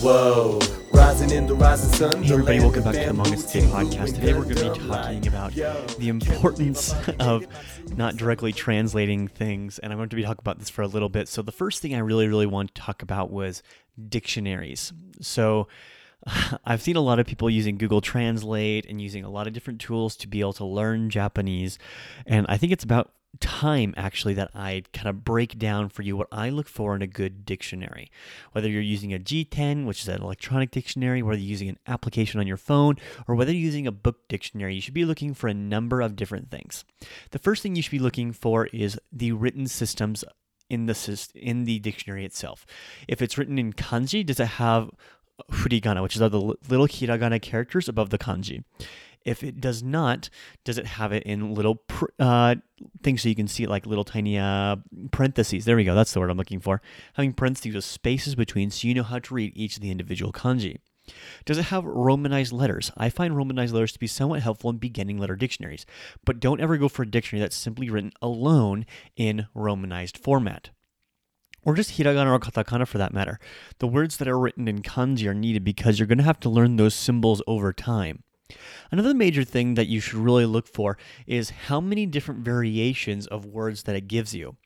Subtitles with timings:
[0.00, 0.60] Whoa.
[0.92, 2.22] Rising in the rising sun.
[2.22, 4.14] Hey everybody, welcome back to the Among Us Today podcast.
[4.14, 7.48] Today we're going to be talking about the importance of
[7.96, 11.08] not directly translating things, and I'm going to be talking about this for a little
[11.08, 11.26] bit.
[11.26, 13.64] So the first thing I really, really want to talk about was
[14.08, 14.92] dictionaries.
[15.20, 15.66] So
[16.64, 19.80] I've seen a lot of people using Google Translate and using a lot of different
[19.80, 21.76] tools to be able to learn Japanese,
[22.24, 23.10] and I think it's about
[23.40, 27.02] time actually that I kind of break down for you what I look for in
[27.02, 28.10] a good dictionary.
[28.52, 32.40] Whether you're using a jiten, which is an electronic dictionary, whether you're using an application
[32.40, 32.96] on your phone,
[33.26, 36.16] or whether you're using a book dictionary, you should be looking for a number of
[36.16, 36.84] different things.
[37.30, 40.24] The first thing you should be looking for is the written systems
[40.70, 42.66] in the in the dictionary itself.
[43.06, 44.90] If it's written in kanji, does it have
[45.50, 48.64] furigana, which is the little hiragana characters above the kanji?
[49.24, 50.30] If it does not,
[50.64, 51.82] does it have it in little
[52.18, 52.56] uh,
[53.02, 54.76] things so you can see it like little tiny uh,
[55.10, 55.64] parentheses?
[55.64, 55.94] There we go.
[55.94, 56.80] That's the word I'm looking for.
[57.14, 60.32] Having parentheses with spaces between so you know how to read each of the individual
[60.32, 60.78] kanji.
[61.44, 62.92] Does it have romanized letters?
[62.96, 65.86] I find romanized letters to be somewhat helpful in beginning letter dictionaries,
[66.24, 68.84] but don't ever go for a dictionary that's simply written alone
[69.16, 70.70] in romanized format
[71.64, 73.38] or just hiragana or katakana for that matter.
[73.78, 76.48] The words that are written in kanji are needed because you're going to have to
[76.48, 78.22] learn those symbols over time.
[78.90, 80.96] Another major thing that you should really look for
[81.26, 84.56] is how many different variations of words that it gives you.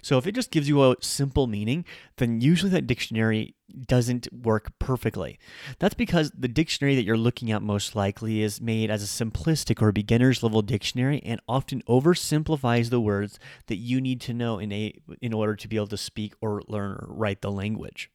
[0.00, 1.84] So if it just gives you a simple meaning,
[2.18, 3.56] then usually that dictionary
[3.86, 5.38] doesn't work perfectly.
[5.80, 9.82] That's because the dictionary that you're looking at most likely is made as a simplistic
[9.82, 14.70] or beginner's level dictionary and often oversimplifies the words that you need to know in
[14.72, 18.10] a in order to be able to speak or learn or write the language.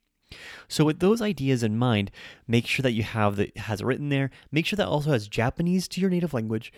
[0.68, 2.12] So with those ideas in mind,
[2.48, 4.32] make sure that you have that has it written there.
[4.52, 6.72] Make sure that also has Japanese to your native language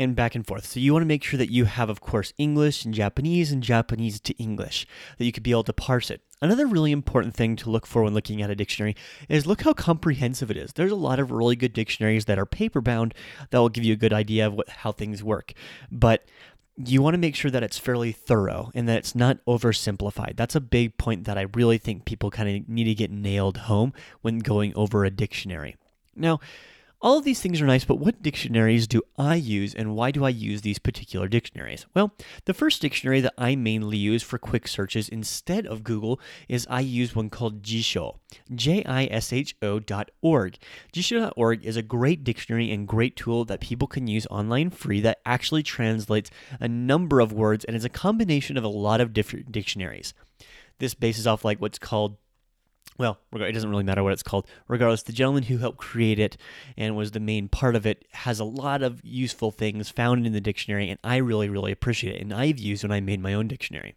[0.00, 0.64] and back and forth.
[0.64, 3.62] So you want to make sure that you have, of course, English and Japanese and
[3.62, 4.86] Japanese to English,
[5.18, 6.22] that you could be able to parse it.
[6.40, 8.96] Another really important thing to look for when looking at a dictionary
[9.28, 10.72] is look how comprehensive it is.
[10.72, 13.12] There's a lot of really good dictionaries that are paper bound
[13.50, 15.52] that will give you a good idea of what how things work.
[15.92, 16.24] But
[16.86, 20.36] you want to make sure that it's fairly thorough and that it's not oversimplified.
[20.36, 23.58] That's a big point that I really think people kind of need to get nailed
[23.58, 23.92] home
[24.22, 25.76] when going over a dictionary.
[26.14, 26.40] Now,
[27.02, 30.24] all of these things are nice, but what dictionaries do I use and why do
[30.24, 31.86] I use these particular dictionaries?
[31.94, 32.12] Well,
[32.44, 36.80] the first dictionary that I mainly use for quick searches instead of Google is I
[36.80, 38.18] use one called Jisho,
[38.54, 40.58] J-I-S-H-O dot org.
[40.92, 45.20] Jisho.org is a great dictionary and great tool that people can use online free that
[45.24, 46.30] actually translates
[46.60, 50.12] a number of words and is a combination of a lot of different dictionaries.
[50.78, 52.16] This bases off like what's called
[52.98, 54.46] well, it doesn't really matter what it's called.
[54.68, 56.36] Regardless, the gentleman who helped create it
[56.76, 60.32] and was the main part of it has a lot of useful things found in
[60.32, 62.22] the dictionary, and I really, really appreciate it.
[62.22, 63.94] And I've used when I made my own dictionary.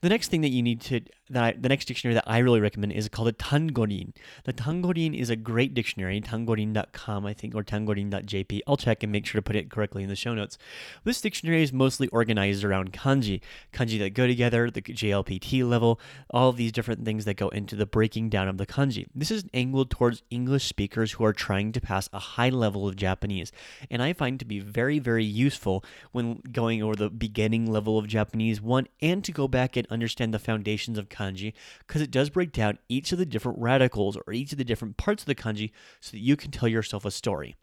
[0.00, 1.00] The next thing that you need to,
[1.30, 4.12] that I, the next dictionary that I really recommend is called a Tangorin.
[4.44, 8.60] The Tangorin is a great dictionary, tangorin.com, I think, or tangorin.jp.
[8.68, 10.56] I'll check and make sure to put it correctly in the show notes.
[11.02, 13.40] This dictionary is mostly organized around kanji,
[13.72, 16.00] kanji that go together, the JLPT level,
[16.30, 19.06] all these different things that go into the breaking down of the kanji.
[19.16, 22.94] This is angled towards English speakers who are trying to pass a high level of
[22.94, 23.50] Japanese,
[23.90, 28.06] and I find to be very, very useful when going over the beginning level of
[28.06, 31.52] Japanese one and to go back and understand the foundations of kanji
[31.86, 34.96] because it does break down each of the different radicals or each of the different
[34.96, 37.56] parts of the kanji so that you can tell yourself a story.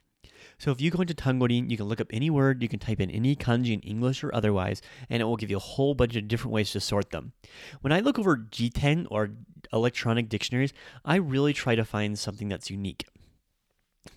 [0.57, 3.01] So if you go into Tangorin, you can look up any word, you can type
[3.01, 6.15] in any kanji in English or otherwise, and it will give you a whole bunch
[6.15, 7.33] of different ways to sort them.
[7.81, 9.31] When I look over Jiten or
[9.73, 13.05] electronic dictionaries, I really try to find something that's unique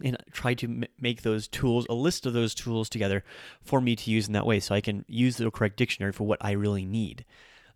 [0.02, 3.24] and try to make those tools, a list of those tools together
[3.62, 6.26] for me to use in that way so I can use the correct dictionary for
[6.26, 7.24] what I really need.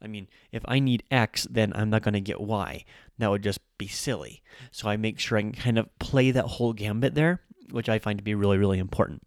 [0.02, 2.84] I mean, if I need X, then I'm not going to get Y.
[3.18, 4.42] That would just be silly.
[4.70, 7.40] So I make sure I can kind of play that whole gambit there,
[7.70, 9.22] which I find to be really, really important.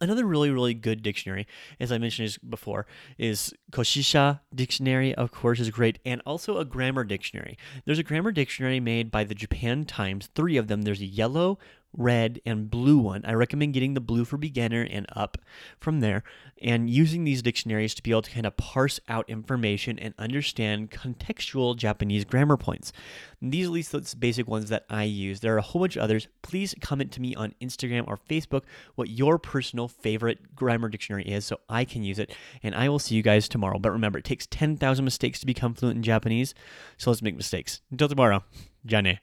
[0.00, 1.44] Another really, really good dictionary,
[1.80, 2.86] as I mentioned before,
[3.18, 7.58] is Kodansha Dictionary, of course, is great, and also a grammar dictionary.
[7.84, 10.82] There's a grammar dictionary made by the Japan Times, three of them.
[10.82, 11.58] There's a yellow,
[11.96, 13.24] red, and blue one.
[13.24, 15.38] I recommend getting the blue for beginner and up
[15.80, 16.22] from there
[16.60, 20.90] and using these dictionaries to be able to kind of parse out information and understand
[20.90, 22.92] contextual Japanese grammar points.
[23.40, 25.40] these are at least the basic ones that I use.
[25.40, 26.28] There are a whole bunch of others.
[26.42, 28.62] Please comment to me on Instagram or Facebook
[28.94, 32.34] what your personal favorite grammar dictionary is so I can use it.
[32.62, 33.78] And I will see you guys tomorrow.
[33.78, 36.54] But remember, it takes 10,000 mistakes to become fluent in Japanese.
[36.96, 37.80] So let's make mistakes.
[37.90, 38.44] Until tomorrow.
[38.84, 39.20] Ja ne.